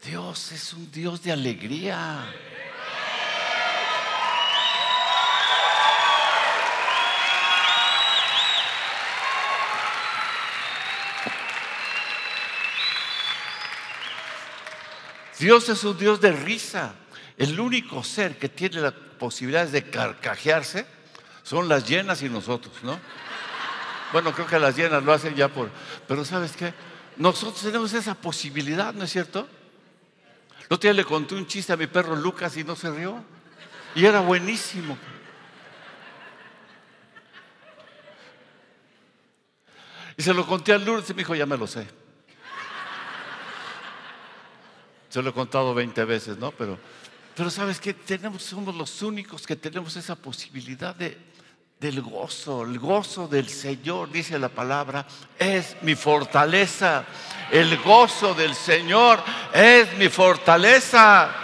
[0.02, 2.24] Dios es un Dios de alegría.
[15.40, 16.94] Dios es un Dios de risa.
[17.38, 20.86] El único ser que tiene la posibilidad de carcajearse
[21.42, 23.00] son las llenas y nosotros, ¿no?
[24.12, 25.70] Bueno, creo que las llenas lo hacen ya por...
[26.06, 26.74] Pero ¿sabes qué?
[27.16, 29.48] Nosotros tenemos esa posibilidad, ¿no es cierto?
[30.68, 33.24] El otro le conté un chiste a mi perro Lucas y no se rió.
[33.94, 34.98] Y era buenísimo.
[40.18, 41.99] Y se lo conté a Lourdes y me dijo, ya me lo sé.
[45.10, 46.52] Se lo he contado 20 veces, ¿no?
[46.52, 46.78] Pero,
[47.34, 51.18] pero sabes que tenemos, somos los únicos que tenemos esa posibilidad de,
[51.80, 52.62] del gozo.
[52.62, 55.04] El gozo del Señor, dice la palabra,
[55.36, 57.04] es mi fortaleza.
[57.50, 59.20] El gozo del Señor
[59.52, 61.34] es mi fortaleza.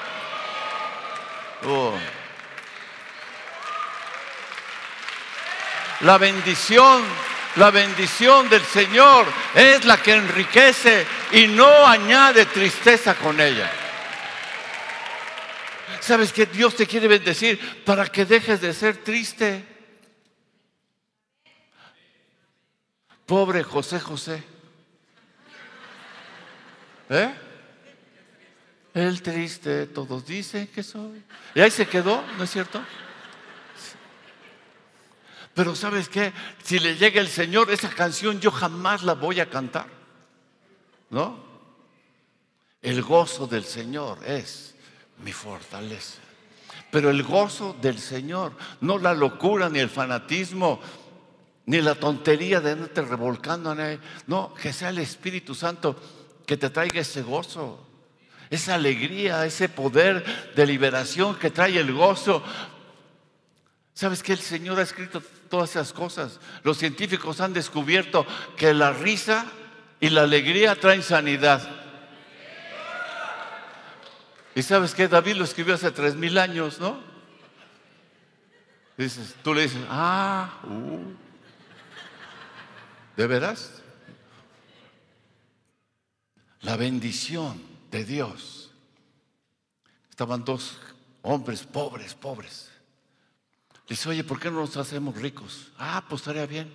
[1.67, 1.93] Oh.
[6.03, 7.03] La bendición
[7.57, 13.71] la bendición del Señor es la que enriquece y no añade tristeza con ella.
[16.01, 19.65] ¿Sabes que Dios te quiere bendecir para que dejes de ser triste?
[23.27, 24.43] Pobre José José.
[27.09, 27.35] ¿Eh?
[28.95, 31.23] El triste, todos dicen que soy.
[31.55, 32.83] Y ahí se quedó, ¿no es cierto?
[35.55, 36.33] Pero ¿sabes qué?
[36.63, 39.96] Si le llega el Señor, esa canción yo jamás la voy a cantar.
[41.11, 41.39] ¿No?
[42.83, 44.75] El gozo del Señor es
[45.23, 46.21] mi fortaleza.
[46.91, 50.81] Pero el gozo del Señor, no la locura ni el fanatismo,
[51.67, 53.77] ni la tontería de andarte revolcando.
[54.27, 55.97] No, que sea el Espíritu Santo
[56.47, 57.85] que te traiga ese gozo,
[58.51, 62.43] esa alegría, ese poder de liberación que trae el gozo
[63.97, 66.39] ¿Sabes que el Señor ha escrito todas esas cosas?
[66.65, 69.47] Los científicos han descubierto que la risa
[70.01, 71.69] y la alegría traen sanidad.
[74.55, 76.99] Y sabes que David lo escribió hace tres mil años, ¿no?
[78.97, 81.15] Dices, tú le dices, ah, uh.
[83.17, 83.83] ¿de veras?
[86.63, 88.71] La bendición de Dios.
[90.09, 90.79] Estaban dos
[91.21, 92.71] hombres pobres, pobres.
[93.89, 95.71] Dice, oye, ¿por qué no nos hacemos ricos?
[95.79, 96.73] Ah, pues estaría bien.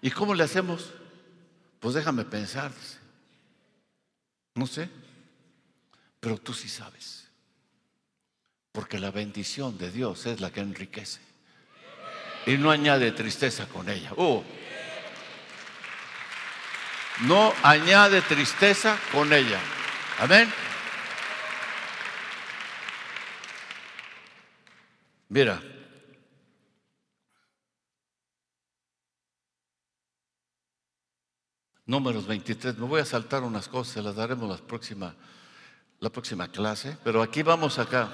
[0.00, 0.90] ¿Y cómo le hacemos?
[1.84, 2.72] Pues déjame pensar.
[4.54, 4.88] No sé,
[6.18, 7.28] pero tú sí sabes.
[8.72, 11.20] Porque la bendición de Dios es la que enriquece.
[12.46, 14.14] Y no añade tristeza con ella.
[14.16, 14.42] Uh.
[17.26, 19.60] No añade tristeza con ella.
[20.20, 20.50] Amén.
[25.28, 25.60] Mira,
[31.86, 32.78] Números 23.
[32.78, 35.14] Me voy a saltar unas cosas, las daremos la próxima,
[36.00, 38.10] la próxima clase, pero aquí vamos acá.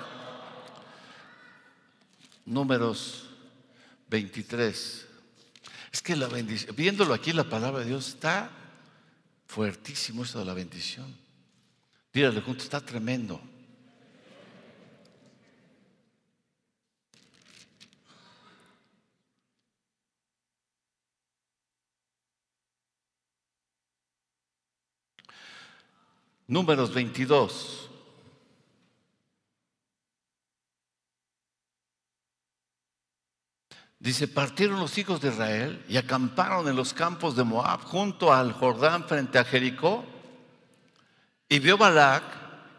[2.45, 3.29] Números
[4.09, 5.07] 23.
[5.93, 8.51] Es que la bendición, viéndolo aquí, la palabra de Dios está
[9.47, 11.17] fuertísimo esto de la bendición.
[12.13, 13.41] Dígale junto, está tremendo.
[26.51, 27.89] Números 22.
[34.01, 38.53] Dice, partieron los hijos de Israel y acamparon en los campos de Moab junto al
[38.53, 40.05] Jordán frente a Jericó.
[41.49, 42.25] Y vio Balac,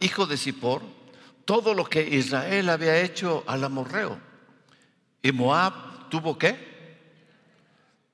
[0.01, 0.81] hijo de Zippor,
[1.45, 4.19] todo lo que Israel había hecho al amorreo.
[5.23, 6.97] Y Moab tuvo qué?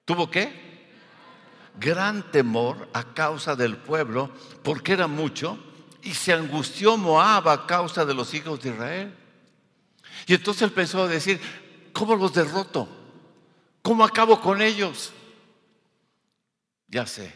[0.06, 0.67] ¿Tuvo qué?
[1.80, 4.32] Gran temor a causa del pueblo,
[4.64, 5.58] porque era mucho,
[6.02, 9.14] y se angustió Moab a causa de los hijos de Israel.
[10.26, 11.40] Y entonces él pensó a decir,
[11.94, 12.88] ¿cómo los derroto?
[13.82, 15.14] ¿Cómo acabo con ellos?
[16.88, 17.34] Ya sé,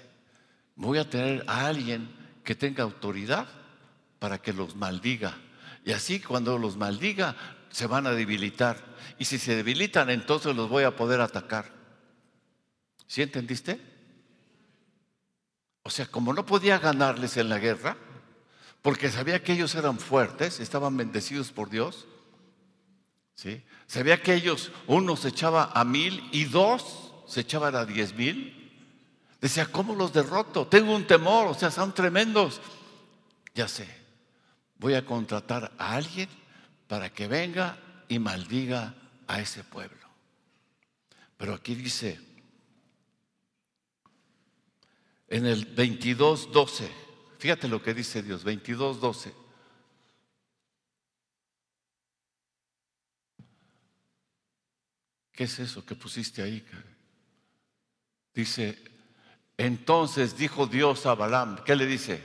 [0.75, 2.09] voy a tener a alguien
[2.43, 3.47] que tenga autoridad
[4.19, 5.37] para que los maldiga.
[5.85, 7.35] Y así cuando los maldiga,
[7.69, 8.77] se van a debilitar.
[9.17, 11.71] Y si se debilitan, entonces los voy a poder atacar.
[13.07, 13.90] ¿Sí entendiste?
[15.91, 17.97] Sea, como no podía ganarles en la guerra,
[18.81, 22.07] porque sabía que ellos eran fuertes, estaban bendecidos por Dios,
[23.35, 23.61] ¿sí?
[23.87, 28.57] sabía que ellos, uno se echaba a mil y dos se echaban a diez mil.
[29.41, 30.67] Decía, ¿cómo los derroto?
[30.67, 32.61] Tengo un temor, o sea, son tremendos.
[33.53, 33.87] Ya sé,
[34.77, 36.29] voy a contratar a alguien
[36.87, 37.77] para que venga
[38.07, 38.95] y maldiga
[39.27, 39.97] a ese pueblo.
[41.37, 42.19] Pero aquí dice,
[45.31, 46.91] en el 22, 12.
[47.39, 49.33] Fíjate lo que dice Dios, 22, 12.
[55.31, 56.63] ¿Qué es eso que pusiste ahí?
[58.33, 58.77] Dice,
[59.57, 62.21] entonces dijo Dios a Balaam, ¿qué le dice?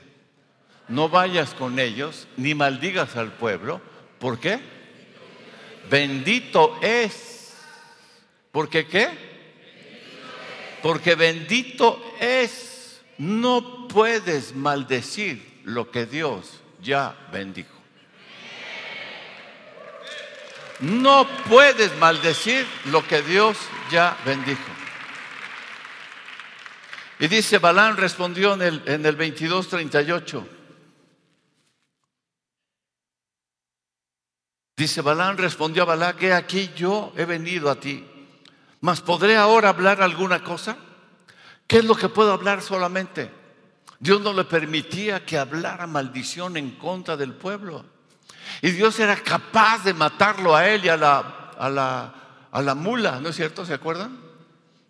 [0.88, 3.80] No vayas con ellos ni maldigas al pueblo.
[4.18, 4.58] ¿Por qué?
[5.88, 7.54] Bendito es.
[8.50, 9.08] ¿Por qué qué?
[10.82, 12.75] Porque bendito es
[13.18, 17.74] no puedes maldecir lo que Dios ya bendijo.
[20.80, 23.56] No puedes maldecir lo que Dios
[23.90, 24.60] ya bendijo.
[27.18, 30.46] Y dice, Balán respondió en el, en el 22.38.
[34.76, 38.06] Dice, Balán respondió a Balá, que aquí yo he venido a ti,
[38.82, 40.76] mas ¿podré ahora hablar alguna cosa?
[41.66, 43.30] ¿Qué es lo que puedo hablar solamente?
[43.98, 47.84] Dios no le permitía que hablara maldición en contra del pueblo.
[48.62, 52.14] Y Dios era capaz de matarlo a él y a la, a la,
[52.50, 53.64] a la mula, ¿no es cierto?
[53.64, 54.18] ¿Se acuerdan?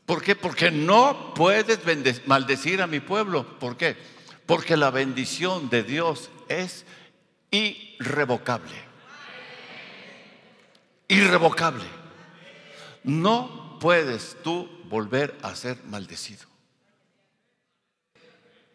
[0.04, 0.36] ¿Por qué?
[0.36, 1.80] Porque no puedes
[2.26, 3.58] maldecir a mi pueblo.
[3.58, 3.96] ¿Por qué?
[4.44, 6.84] Porque la bendición de Dios es
[7.50, 8.84] irrevocable.
[11.08, 11.84] Irrevocable.
[13.02, 16.55] No puedes tú volver a ser maldecido.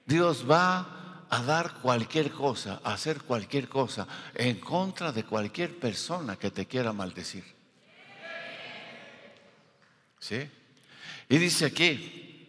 [0.06, 6.36] Dios va a dar cualquier cosa, a hacer cualquier cosa en contra de cualquier persona
[6.36, 7.46] que te quiera maldecir.
[10.20, 10.50] ¿Sí?
[11.30, 12.48] Y dice aquí,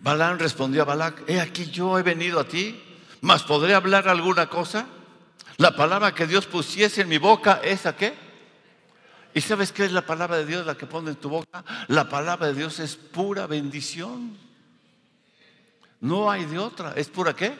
[0.00, 2.82] Balán respondió a Balac, he aquí yo he venido a ti,
[3.20, 4.86] mas podré hablar alguna cosa.
[5.58, 8.14] La palabra que Dios pusiese en mi boca es a qué?
[9.32, 11.64] ¿Y sabes qué es la palabra de Dios la que pone en tu boca?
[11.88, 14.36] La palabra de Dios es pura bendición.
[16.06, 16.92] No hay de otra.
[16.92, 17.52] ¿Es pura qué?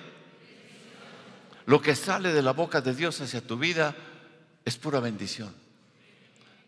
[1.67, 3.97] Lo que sale de la boca de Dios hacia tu vida
[4.65, 5.53] es pura bendición.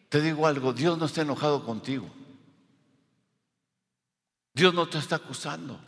[0.09, 2.11] Te digo algo, Dios no está enojado contigo.
[4.53, 5.81] Dios no te está acusando.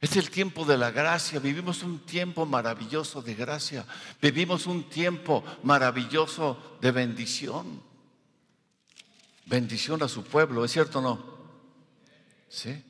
[0.00, 1.38] Es el tiempo de la gracia.
[1.38, 3.84] Vivimos un tiempo maravilloso de gracia.
[4.22, 7.82] Vivimos un tiempo maravilloso de bendición.
[9.44, 11.36] Bendición a su pueblo, ¿es cierto o no?
[12.48, 12.82] Sí.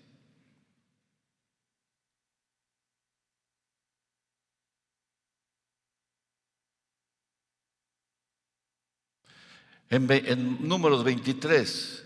[9.92, 12.02] En, números 23,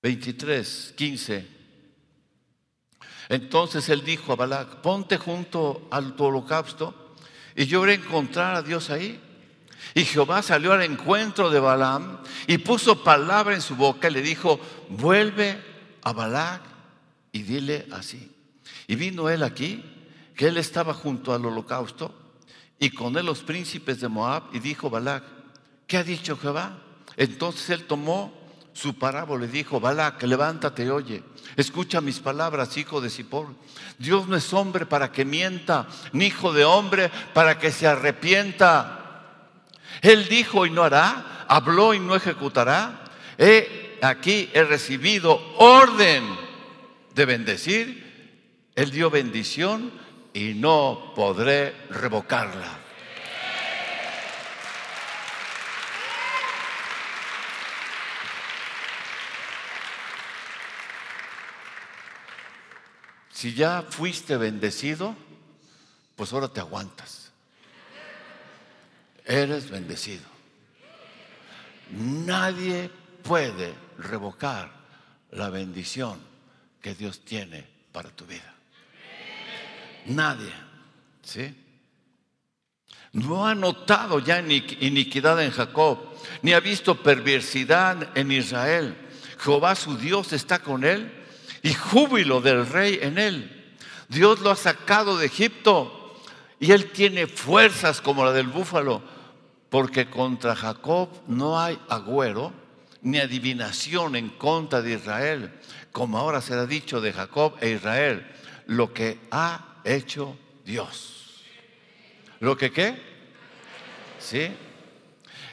[0.00, 1.48] 23, 15.
[3.28, 7.16] Entonces él dijo a Balac, ponte junto al holocausto
[7.56, 9.20] y yo voy a encontrar a Dios ahí.
[9.94, 14.22] Y Jehová salió al encuentro de Balaam y puso palabra en su boca y le
[14.22, 14.60] dijo,
[14.90, 15.60] vuelve
[16.04, 16.62] a Balac
[17.32, 18.30] y dile así.
[18.86, 19.82] Y vino él aquí,
[20.36, 22.21] que él estaba junto al holocausto
[22.82, 25.22] y con él los príncipes de Moab y dijo Balac,
[25.86, 26.80] ¿qué ha dicho Jehová?
[27.16, 28.34] Entonces él tomó
[28.72, 31.22] su parábola y dijo, Balac, levántate oye,
[31.54, 33.54] escucha mis palabras, hijo de Sipor.
[33.98, 39.28] Dios no es hombre para que mienta, ni hijo de hombre para que se arrepienta.
[40.00, 43.04] Él dijo y no hará, habló y no ejecutará.
[43.38, 46.24] He aquí he recibido orden
[47.14, 48.66] de bendecir.
[48.74, 49.92] Él dio bendición
[50.34, 52.78] y no podré revocarla.
[63.32, 65.16] Si ya fuiste bendecido,
[66.14, 67.32] pues ahora te aguantas.
[69.24, 70.24] Eres bendecido.
[71.90, 72.88] Nadie
[73.22, 74.70] puede revocar
[75.32, 76.20] la bendición
[76.80, 78.54] que Dios tiene para tu vida.
[80.06, 80.52] Nadie.
[81.22, 81.54] ¿Sí?
[83.12, 85.98] No ha notado ya iniquidad en Jacob,
[86.40, 88.96] ni ha visto perversidad en Israel.
[89.38, 91.12] Jehová su Dios está con él
[91.62, 93.76] y júbilo del rey en él.
[94.08, 96.16] Dios lo ha sacado de Egipto
[96.58, 99.02] y él tiene fuerzas como la del búfalo,
[99.68, 102.52] porque contra Jacob no hay agüero
[103.02, 105.52] ni adivinación en contra de Israel,
[105.90, 108.30] como ahora será dicho de Jacob e Israel,
[108.66, 111.42] lo que ha hecho Dios.
[112.40, 113.00] ¿Lo que qué?
[114.18, 114.50] ¿Sí?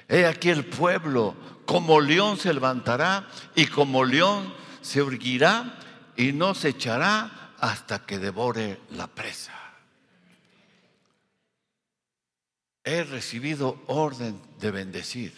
[0.07, 5.77] He aquí el pueblo, como león se levantará y como león se urgirá
[6.15, 9.53] y no se echará hasta que devore la presa.
[12.83, 15.33] He recibido orden de bendecir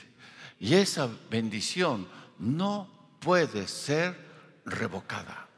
[0.60, 2.08] y esa bendición
[2.40, 2.90] no
[3.20, 4.16] puede ser
[4.66, 5.51] revocada.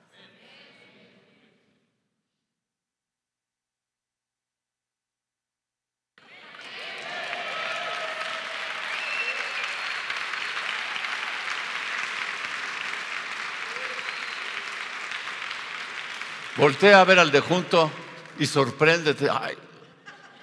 [16.55, 17.91] Voltea a ver al de junto
[18.37, 19.27] y sorpréndete.
[19.29, 19.55] Ay,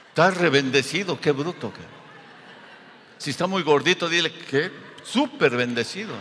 [0.09, 1.73] estás rebendecido, qué bruto.
[3.19, 4.73] Si está muy gordito, dile que
[5.05, 6.15] súper bendecido.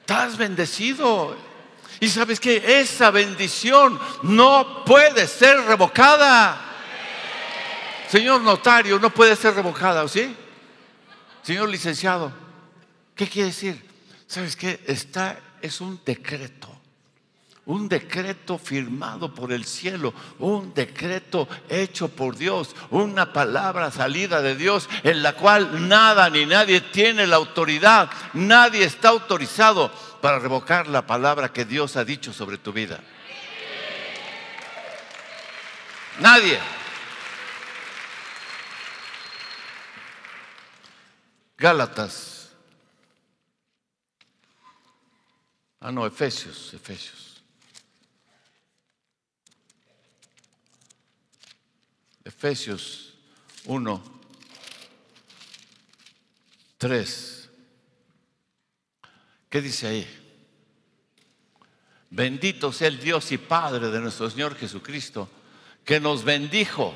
[0.00, 1.36] Estás bendecido.
[2.00, 6.58] Y sabes que esa bendición no puede ser revocada.
[8.08, 10.34] Señor notario, no puede ser revocada, ¿o sí?
[11.42, 12.32] Señor licenciado,
[13.14, 13.84] ¿qué quiere decir?
[14.26, 14.80] ¿Sabes qué?
[14.86, 16.68] Está es un decreto.
[17.66, 24.56] Un decreto firmado por el cielo, un decreto hecho por Dios, una palabra salida de
[24.56, 29.92] Dios en la cual nada ni nadie tiene la autoridad, nadie está autorizado
[30.22, 33.00] para revocar la palabra que Dios ha dicho sobre tu vida.
[36.20, 36.58] Nadie.
[41.58, 42.37] Gálatas
[45.80, 47.42] Ah, no, Efesios, Efesios.
[52.24, 53.14] Efesios
[53.64, 54.02] 1,
[56.78, 57.50] 3.
[59.48, 60.18] ¿Qué dice ahí?
[62.10, 65.28] Bendito sea el Dios y Padre de nuestro Señor Jesucristo,
[65.84, 66.94] que nos bendijo.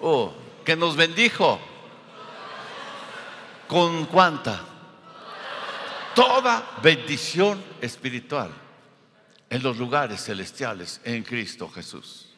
[0.00, 0.34] Oh,
[0.64, 1.60] que nos bendijo.
[3.68, 4.69] ¿Con cuánta?
[6.20, 8.50] toda bendición espiritual
[9.48, 12.28] en los lugares celestiales en Cristo Jesús.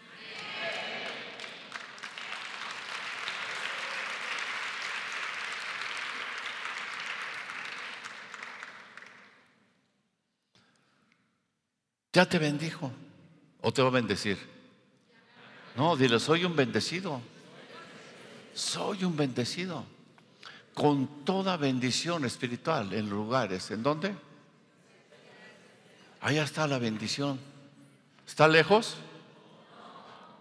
[12.13, 12.93] Ya te bendijo
[13.63, 14.39] o te va a bendecir.
[15.75, 17.21] No, dile, soy un bendecido.
[18.55, 19.85] Soy un bendecido.
[20.75, 23.71] Con toda bendición espiritual en lugares.
[23.71, 24.15] ¿En dónde?
[26.21, 27.39] Allá está la bendición.
[28.27, 28.97] ¿Está lejos?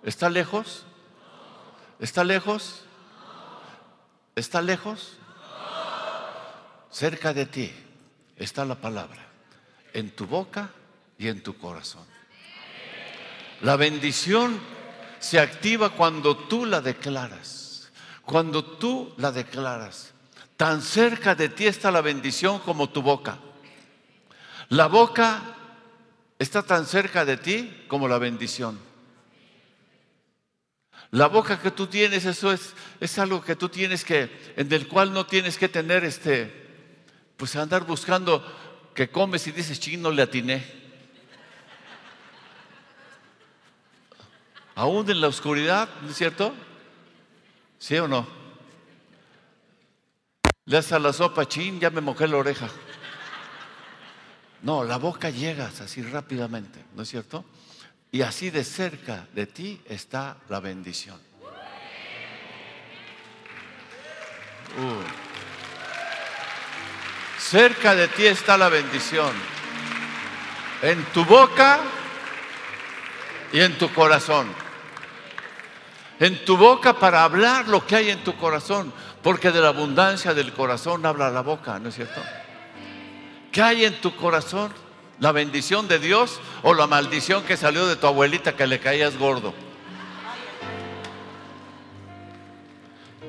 [0.03, 0.85] ¿Está lejos?
[1.99, 2.83] ¿Está lejos?
[4.35, 5.17] ¿Está lejos?
[6.89, 7.71] Cerca de ti
[8.35, 9.25] está la palabra,
[9.93, 10.71] en tu boca
[11.17, 12.05] y en tu corazón.
[13.61, 14.59] La bendición
[15.19, 17.91] se activa cuando tú la declaras.
[18.25, 20.13] Cuando tú la declaras.
[20.61, 23.39] Tan cerca de ti está la bendición como tu boca.
[24.69, 25.41] La boca
[26.37, 28.77] está tan cerca de ti como la bendición.
[31.09, 34.87] La boca que tú tienes, eso es, es algo que tú tienes que, en el
[34.87, 36.53] cual no tienes que tener este,
[37.37, 38.45] pues andar buscando
[38.93, 40.63] que comes y dices, ching, no le atiné.
[44.75, 46.53] Aún en la oscuridad, ¿no es cierto?
[47.79, 48.40] ¿Sí o no?
[50.71, 52.69] Le haces a la sopa, chin, ya me mojé la oreja.
[54.61, 57.43] No, la boca llegas así rápidamente, ¿no es cierto?
[58.09, 61.19] Y así de cerca de ti está la bendición.
[64.77, 65.01] Uh.
[67.37, 69.33] Cerca de ti está la bendición.
[70.83, 71.81] En tu boca
[73.51, 74.47] y en tu corazón.
[76.21, 78.93] En tu boca para hablar lo que hay en tu corazón.
[79.23, 82.21] Porque de la abundancia del corazón habla la boca, ¿no es cierto?
[83.51, 84.71] ¿Qué hay en tu corazón?
[85.19, 89.17] ¿La bendición de Dios o la maldición que salió de tu abuelita que le caías
[89.17, 89.51] gordo?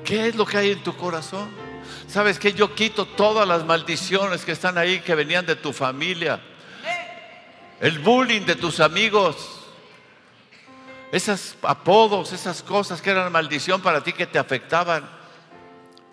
[0.05, 1.49] ¿Qué es lo que hay en tu corazón?
[2.09, 6.43] ¿Sabes que Yo quito todas las maldiciones que están ahí, que venían de tu familia.
[7.81, 9.62] El bullying de tus amigos.
[11.13, 15.09] Esos apodos, esas cosas que eran maldición para ti, que te afectaban,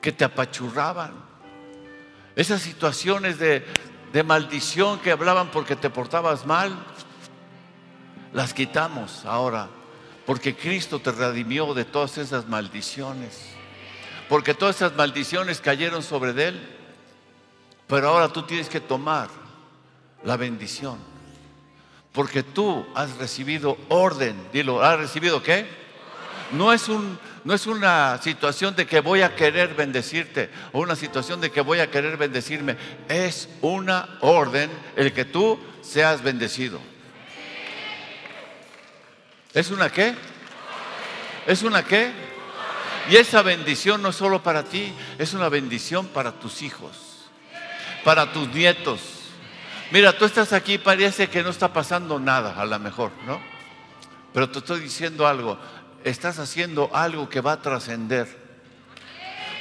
[0.02, 1.14] que te apachurraban.
[2.36, 3.66] Esas situaciones de,
[4.12, 6.78] de maldición que hablaban porque te portabas mal,
[8.34, 9.70] las quitamos ahora,
[10.26, 13.52] porque Cristo te redimió de todas esas maldiciones,
[14.28, 16.78] porque todas esas maldiciones cayeron sobre Él,
[17.88, 19.30] pero ahora tú tienes que tomar
[20.24, 20.97] la bendición,
[22.20, 25.65] porque tú has recibido orden, dilo, ¿has recibido qué?
[26.51, 30.97] No es un, no es una situación de que voy a querer bendecirte o una
[30.97, 32.76] situación de que voy a querer bendecirme.
[33.07, 36.82] Es una orden el que tú seas bendecido.
[39.53, 40.13] ¿Es una qué?
[41.47, 42.11] ¿Es una qué?
[43.09, 46.97] Y esa bendición no es solo para ti, es una bendición para tus hijos,
[48.03, 49.18] para tus nietos.
[49.92, 53.42] Mira, tú estás aquí, parece que no está pasando nada, a lo mejor, ¿no?
[54.34, 55.58] Pero te estoy diciendo algo,
[56.04, 58.28] estás haciendo algo que va a trascender.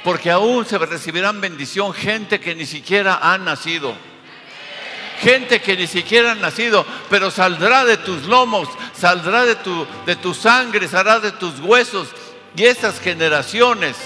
[0.03, 3.93] Porque aún se recibirán bendición gente que ni siquiera ha nacido.
[5.19, 10.15] Gente que ni siquiera ha nacido, pero saldrá de tus lomos, saldrá de tu, de
[10.15, 12.07] tu sangre, saldrá de tus huesos.
[12.55, 13.97] Y esas generaciones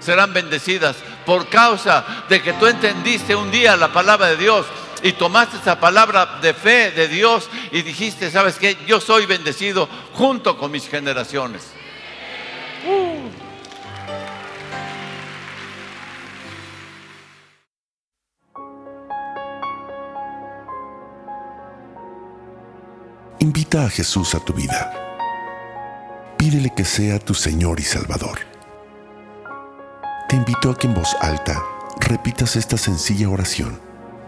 [0.00, 4.66] serán bendecidas por causa de que tú entendiste un día la palabra de Dios
[5.04, 8.74] y tomaste esa palabra de fe de Dios y dijiste, ¿sabes qué?
[8.86, 11.62] Yo soy bendecido junto con mis generaciones.
[23.40, 24.90] Invita a Jesús a tu vida.
[26.38, 28.38] Pídele que sea tu Señor y Salvador.
[30.30, 31.62] Te invito a que en voz alta
[32.00, 33.93] repitas esta sencilla oración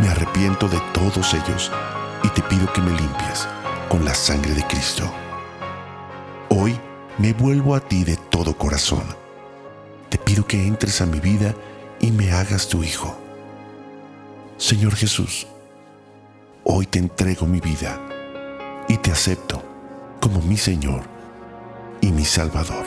[0.00, 1.70] Me arrepiento de todos ellos
[2.22, 3.46] y te pido que me limpies
[3.88, 5.04] con la sangre de Cristo.
[6.48, 6.78] Hoy
[7.18, 9.04] me vuelvo a ti de todo corazón.
[10.08, 11.54] Te pido que entres a mi vida
[12.00, 13.16] y me hagas tu Hijo.
[14.56, 15.46] Señor Jesús,
[16.64, 18.00] hoy te entrego mi vida
[18.88, 19.62] y te acepto
[20.20, 21.02] como mi Señor
[22.00, 22.86] y mi Salvador,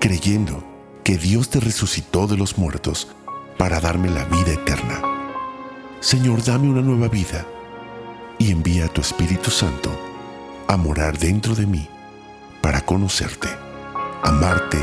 [0.00, 0.64] creyendo
[1.04, 3.08] que Dios te resucitó de los muertos
[3.58, 5.09] para darme la vida eterna.
[6.00, 7.44] Señor, dame una nueva vida
[8.38, 9.90] y envía a tu Espíritu Santo
[10.66, 11.86] a morar dentro de mí
[12.62, 13.50] para conocerte,
[14.22, 14.78] amarte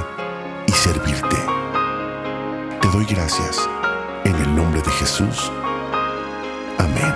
[0.67, 1.37] y servirte.
[2.81, 3.67] Te doy gracias
[4.25, 5.51] en el nombre de Jesús.
[6.77, 7.15] Amén.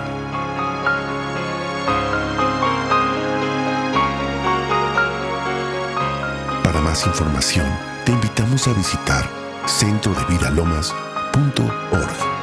[6.63, 7.67] Para más información,
[8.03, 9.29] te invitamos a visitar
[9.67, 12.40] centrodevidalomas.org.